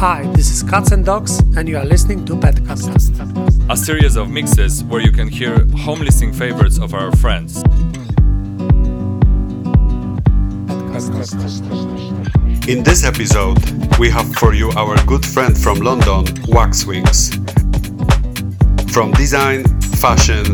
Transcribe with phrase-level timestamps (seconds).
[0.00, 2.88] Hi, this is Catz 'n Dogz, and you are listening to Petcast.
[3.68, 7.62] A series of mixes where you can hear home listening favorites of our friends.
[12.66, 13.58] In this episode,
[13.98, 17.36] we have for you our good friend from London, Waxwings.
[18.94, 19.64] From design,
[20.00, 20.46] fashion,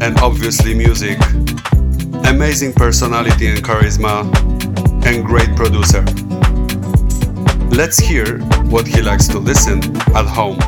[0.00, 1.18] and obviously music,
[2.26, 4.22] amazing personality and charisma,
[5.04, 6.04] and great producer.
[7.72, 8.38] Let's hear
[8.70, 9.78] what he likes to listen
[10.16, 10.58] at home.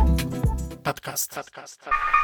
[0.82, 1.32] Podcast.
[1.32, 2.15] secret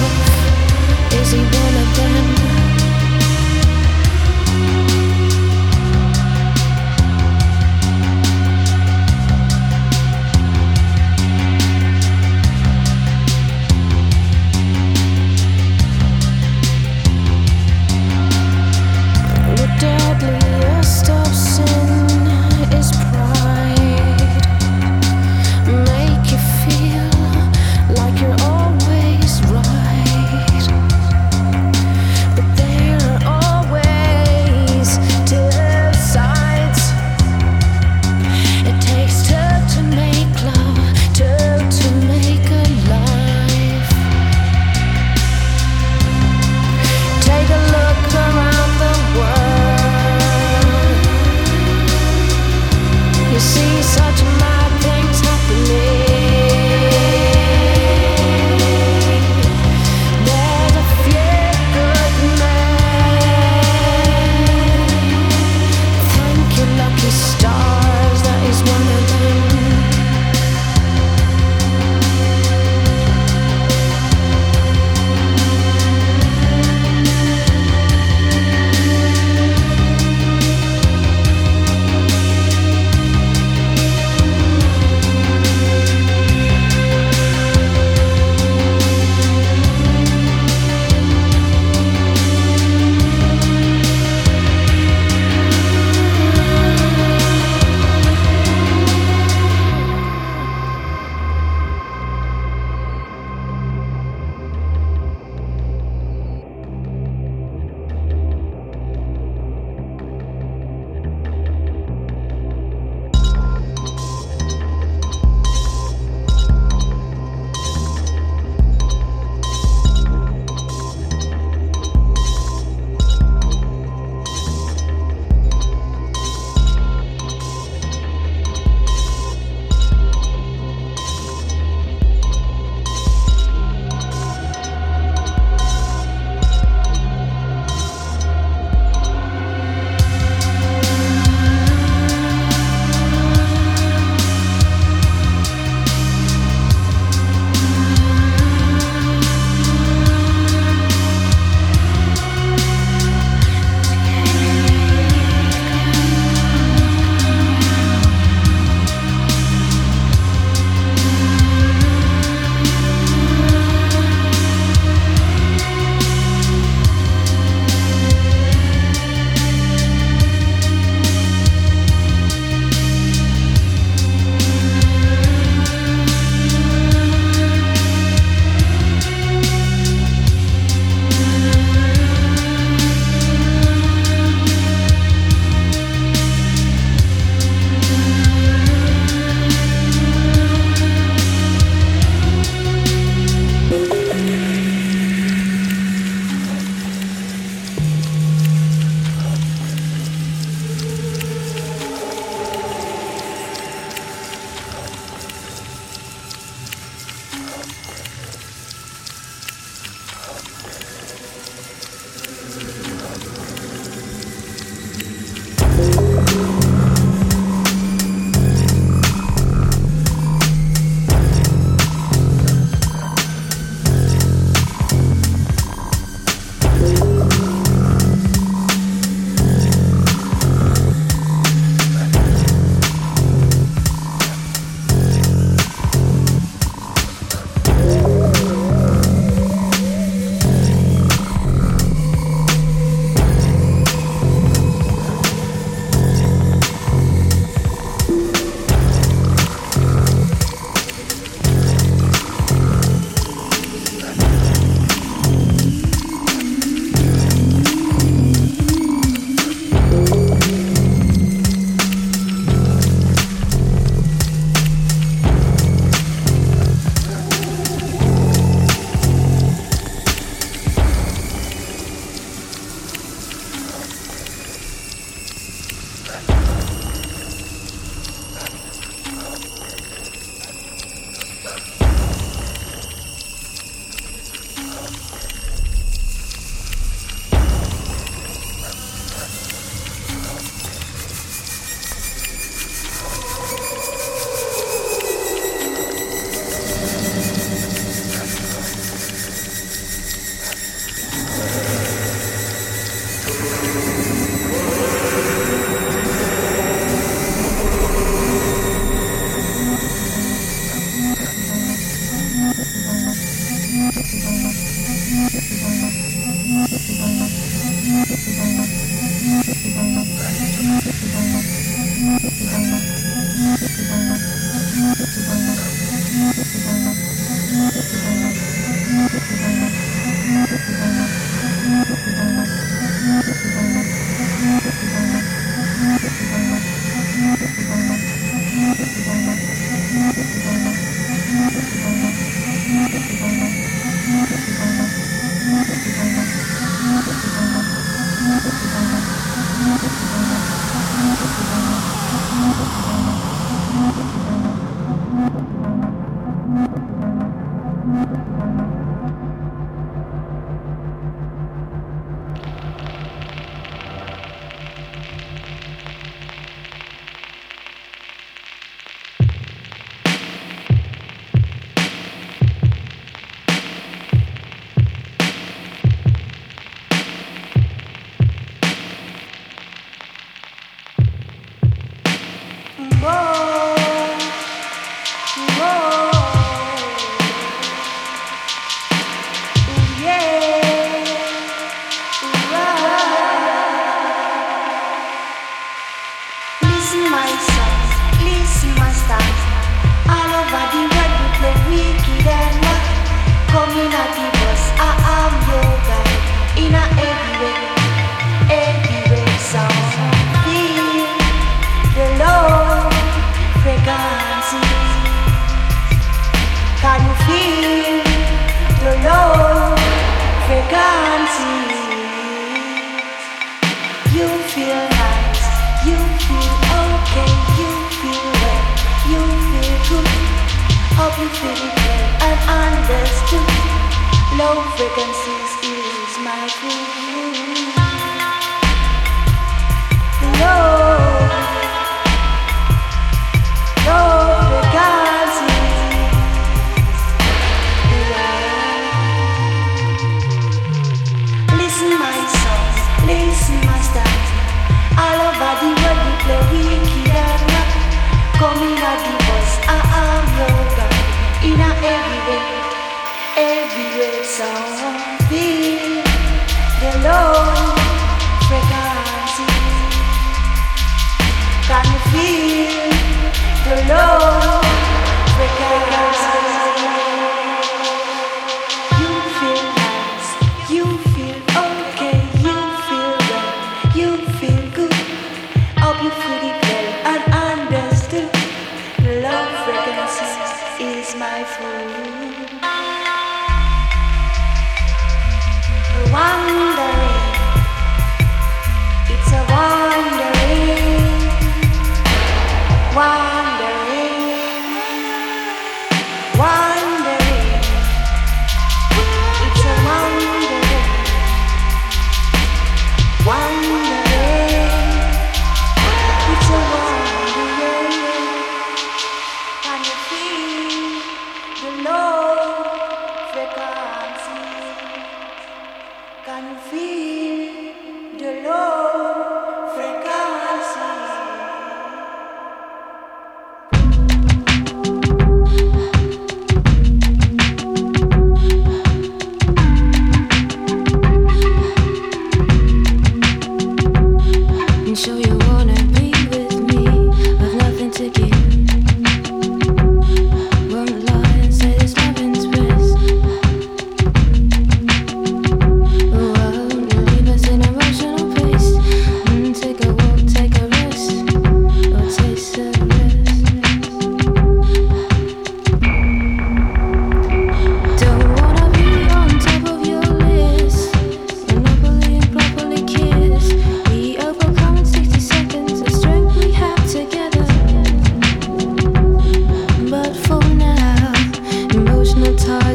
[0.00, 0.33] love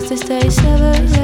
[0.09, 1.18] to stay severed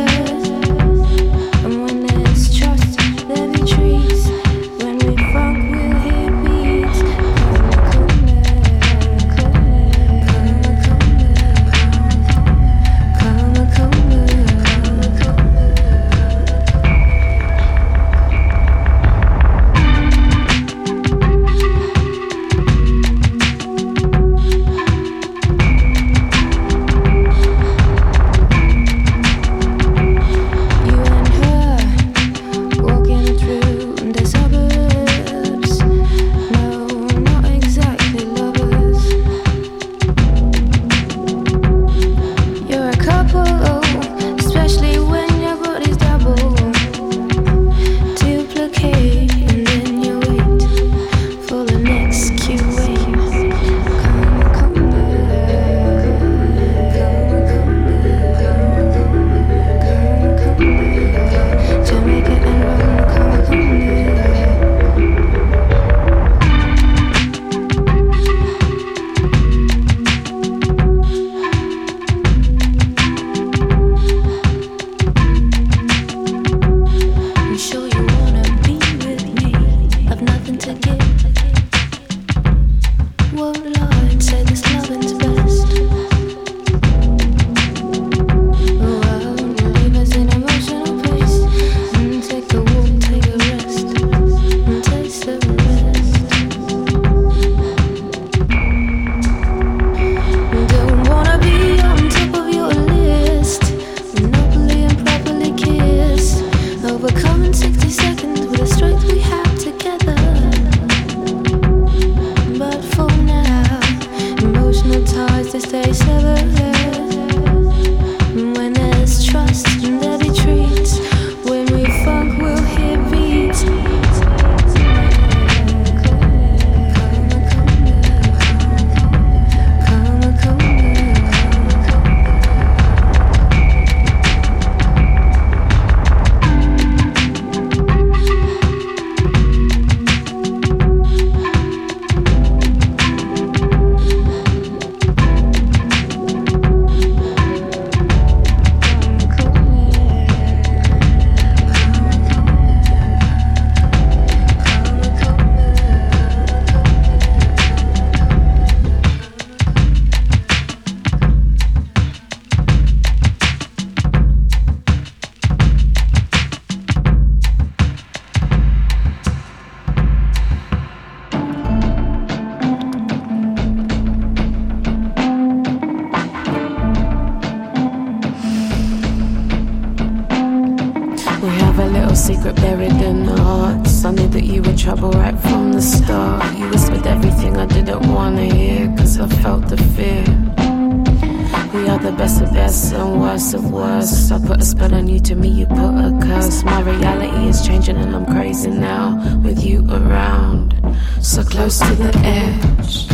[192.01, 194.31] The best of best and worst of worst.
[194.31, 196.63] I put a spell on you, to me you put a curse.
[196.63, 200.75] My reality is changing and I'm crazy now with you around.
[201.21, 203.07] So close to the edge.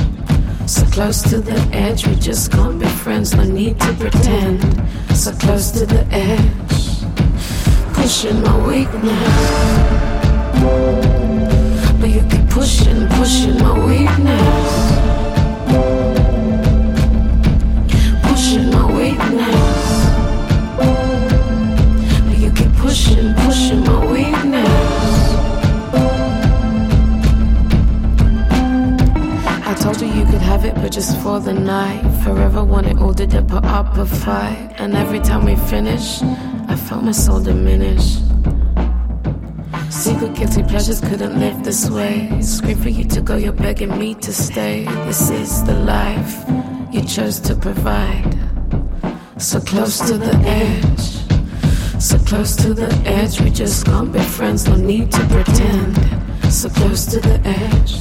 [0.70, 4.62] So close to the edge, we just can't be friends, no need to pretend.
[5.16, 7.02] So close to the edge,
[7.94, 9.82] pushing my weakness.
[12.00, 14.91] But you keep pushing, pushing my weakness.
[23.22, 25.12] And push me away now
[29.66, 32.98] I told you you could have it but just for the night forever want it
[32.98, 36.22] all the deeper up a fire and every time we finish,
[36.68, 38.18] I felt my soul diminish.
[39.90, 42.42] Secret guilty pleasures couldn't live this way.
[42.42, 44.86] Scream for you to go, you're begging me to stay.
[45.06, 46.44] This is the life
[46.92, 48.41] you chose to provide.
[49.42, 52.00] So close to the edge.
[52.00, 55.98] So close to the edge, we just can't be friends, no need to pretend.
[56.54, 57.96] So close to the edge.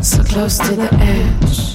[0.00, 1.74] So close to the edge.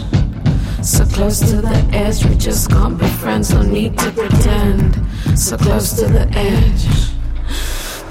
[0.81, 4.95] So close to the edge, we just can't be friends, no need to pretend.
[5.37, 6.87] So close to the edge,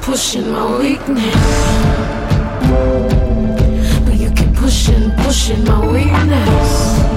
[0.02, 1.34] pushing my weakness.
[4.04, 7.07] But you keep pushing, pushing my weakness.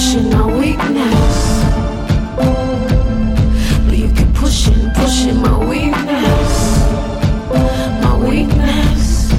[0.00, 1.36] Pushing my weakness.
[3.84, 6.52] But you keep pushing, pushing my weakness.
[8.02, 9.30] My weakness.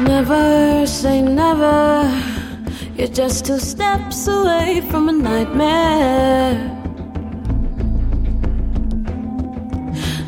[0.00, 2.12] Never say never.
[2.94, 6.52] You're just two steps away from a nightmare.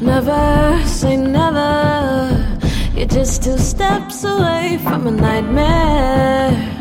[0.00, 2.58] Never say never.
[2.96, 6.79] You're just two steps away from a nightmare.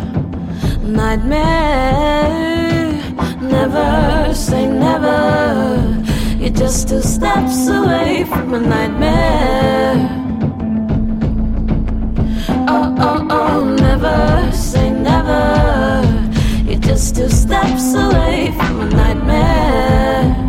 [0.90, 2.30] Nightmare.
[3.42, 6.04] Never say never.
[6.40, 10.10] You're just two steps away from a nightmare.
[12.68, 16.04] Oh, oh, oh, never say never.
[16.66, 19.20] You're just two steps away from a nightmare.
[19.20, 20.49] Nightmare.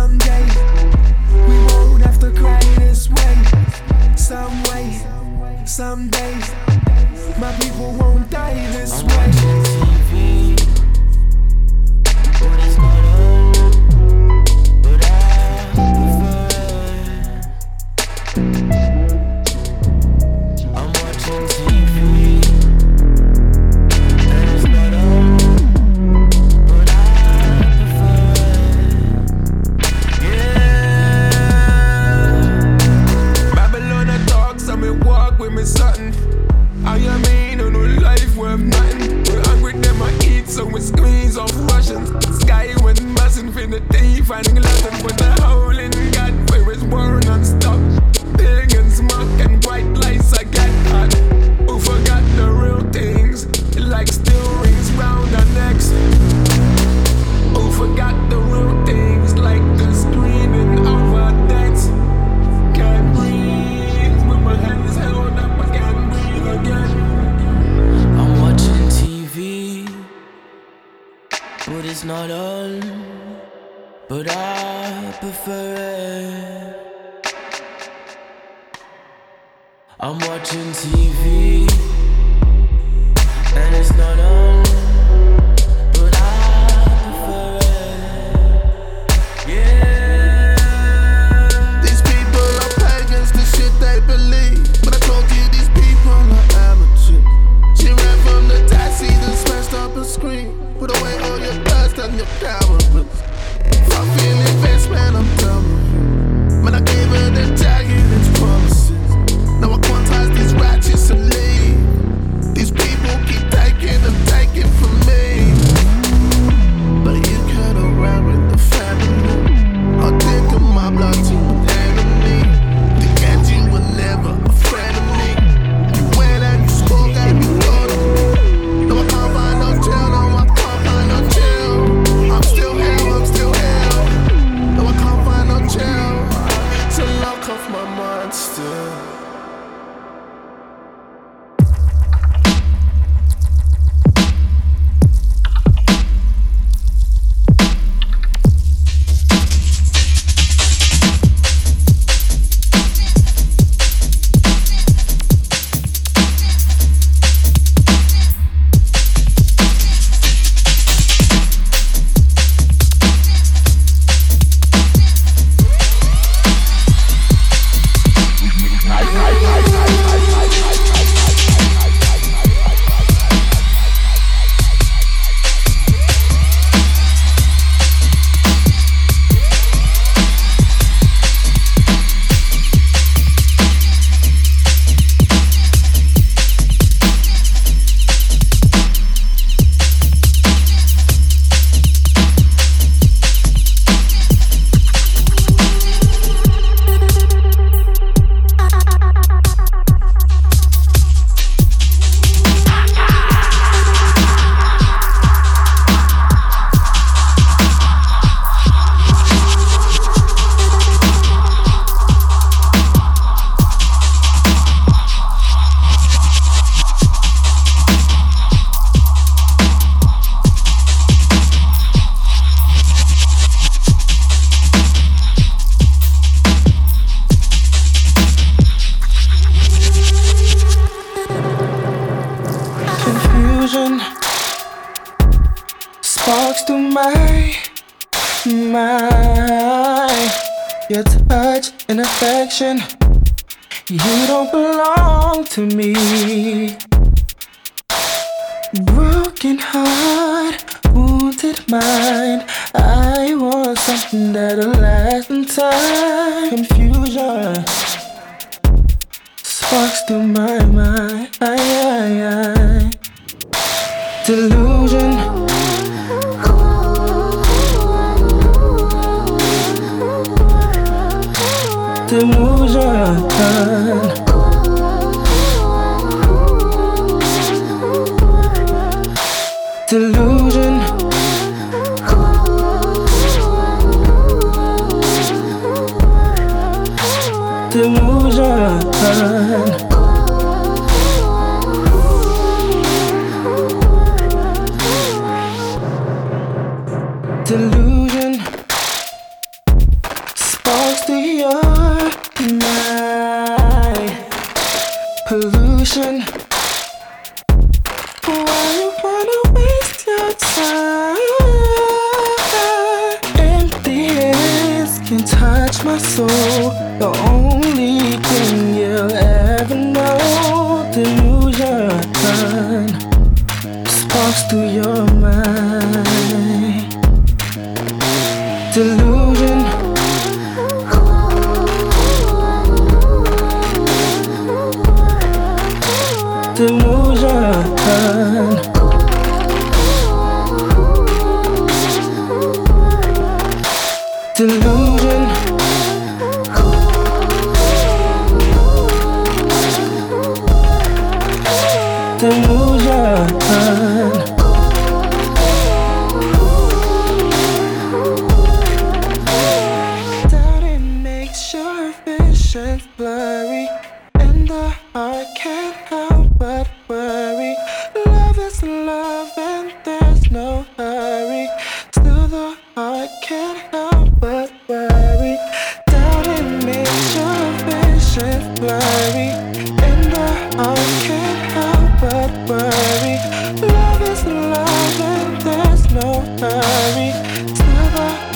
[0.00, 0.46] someday
[1.46, 3.36] we won't have to cry this way.
[4.16, 4.86] Some way,
[5.66, 6.34] someday
[7.38, 9.69] my people won't die this way.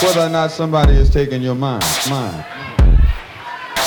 [0.00, 1.82] whether or not somebody is taking your mind.
[2.08, 2.44] mind.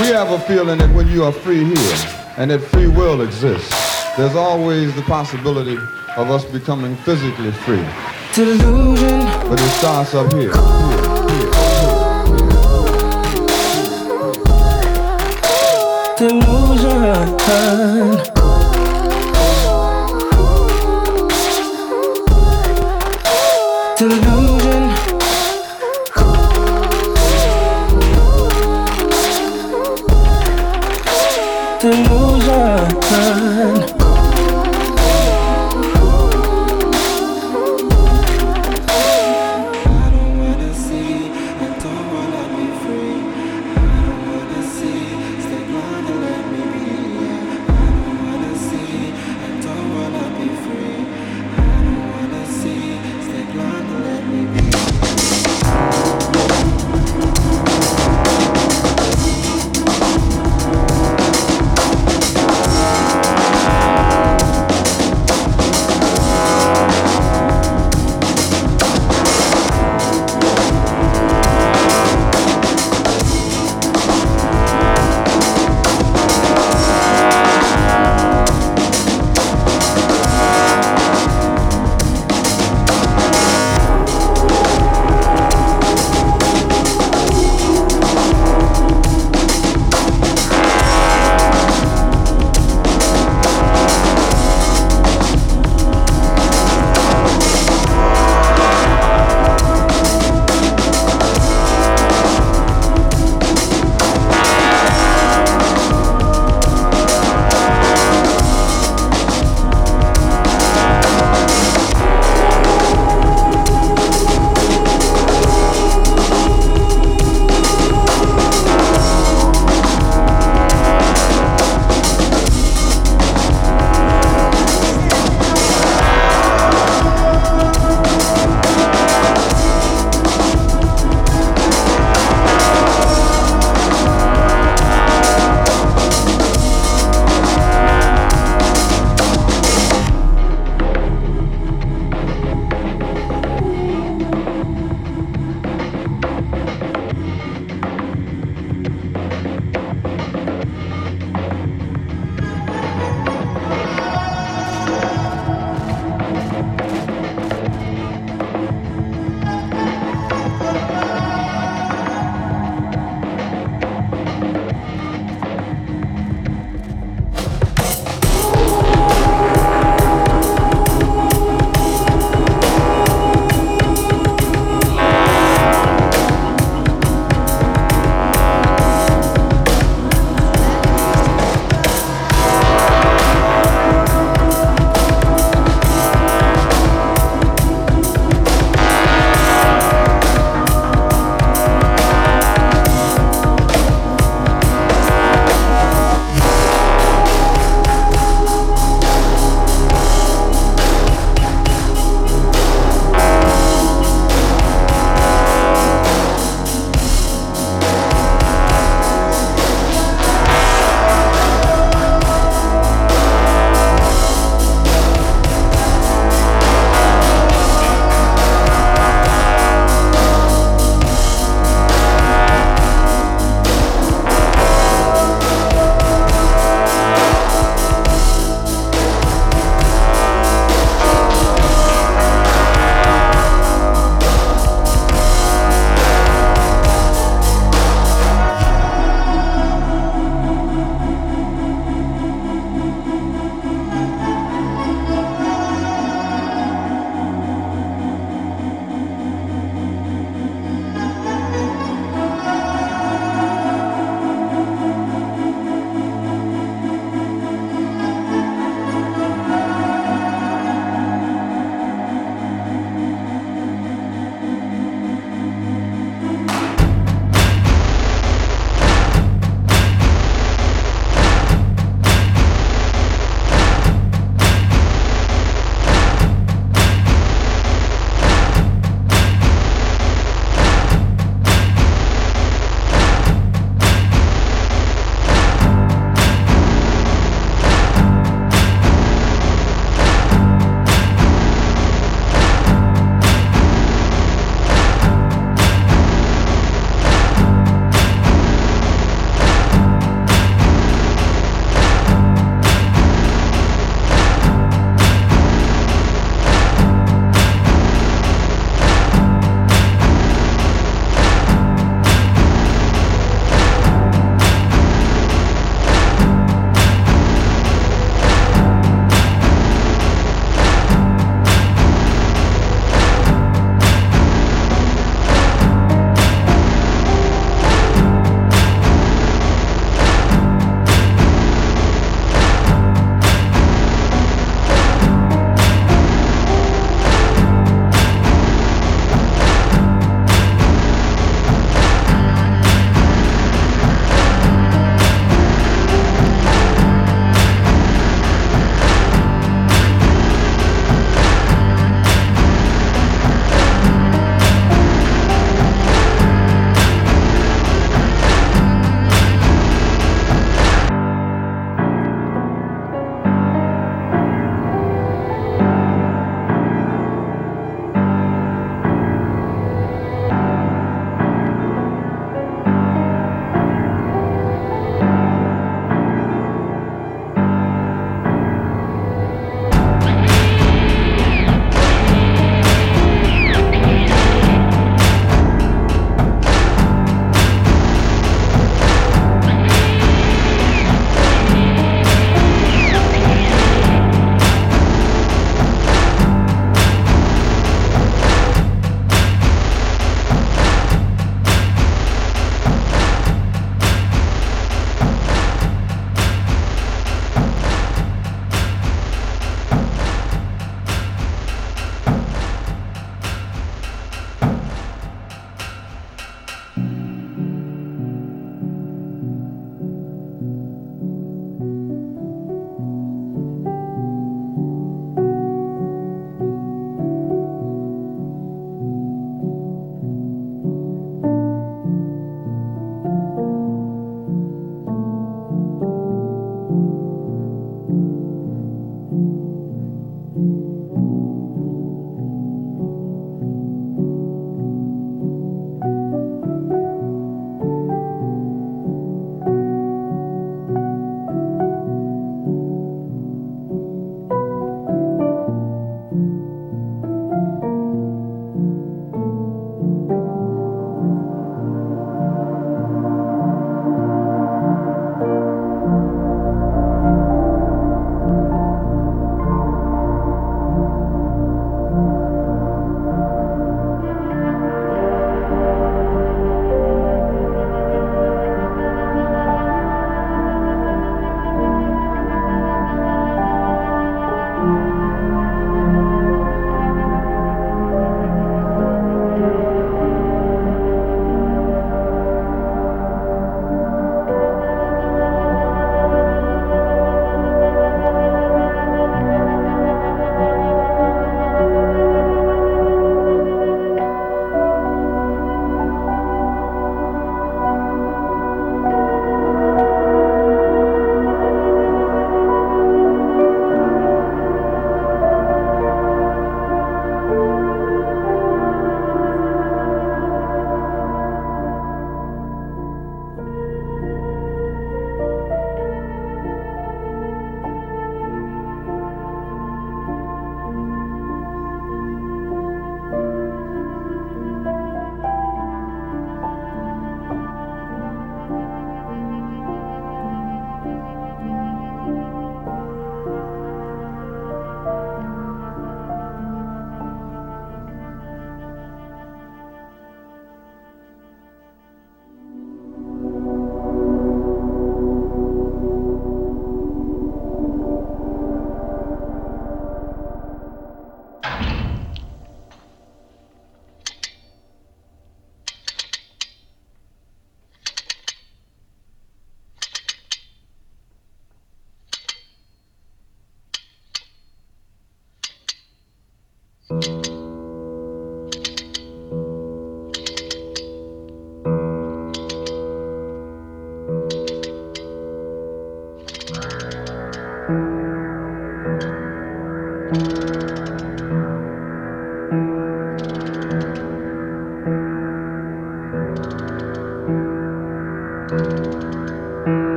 [0.00, 1.96] We have a feeling that when you are free here
[2.36, 3.70] and that free will exists,
[4.16, 5.76] there's always the possibility
[6.16, 7.86] of us becoming physically free.
[8.34, 9.20] Delusion.
[9.48, 10.50] But it starts up here.
[16.18, 17.36] Delusion.